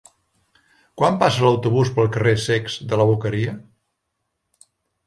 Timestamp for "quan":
1.01-1.19